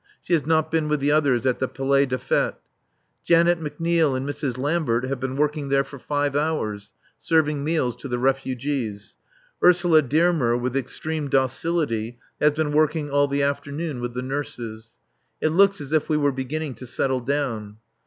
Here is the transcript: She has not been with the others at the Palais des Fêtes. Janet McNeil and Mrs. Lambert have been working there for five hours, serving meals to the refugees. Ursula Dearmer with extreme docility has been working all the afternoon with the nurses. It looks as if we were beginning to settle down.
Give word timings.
She 0.23 0.33
has 0.33 0.47
not 0.47 0.71
been 0.71 0.87
with 0.87 0.99
the 0.99 1.11
others 1.11 1.45
at 1.45 1.59
the 1.59 1.67
Palais 1.67 2.07
des 2.07 2.17
Fêtes. 2.17 2.55
Janet 3.23 3.59
McNeil 3.59 4.17
and 4.17 4.27
Mrs. 4.27 4.57
Lambert 4.57 5.05
have 5.05 5.19
been 5.19 5.35
working 5.37 5.69
there 5.69 5.83
for 5.83 5.99
five 5.99 6.35
hours, 6.35 6.89
serving 7.19 7.63
meals 7.63 7.95
to 7.97 8.07
the 8.07 8.17
refugees. 8.17 9.15
Ursula 9.63 10.01
Dearmer 10.01 10.57
with 10.57 10.75
extreme 10.75 11.29
docility 11.29 12.17
has 12.39 12.53
been 12.53 12.71
working 12.71 13.11
all 13.11 13.27
the 13.27 13.43
afternoon 13.43 14.01
with 14.01 14.15
the 14.15 14.23
nurses. 14.23 14.95
It 15.39 15.49
looks 15.49 15.79
as 15.79 15.93
if 15.93 16.09
we 16.09 16.17
were 16.17 16.31
beginning 16.31 16.73
to 16.77 16.87
settle 16.87 17.19
down. 17.19 17.77